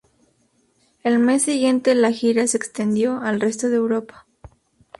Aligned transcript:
El 1.03 1.19
mes 1.19 1.43
siguiente 1.43 1.93
la 1.93 2.11
gira 2.11 2.47
se 2.47 2.57
extendió 2.57 3.19
al 3.19 3.39
resto 3.39 3.69
de 3.69 3.75
Europa. 3.75 4.25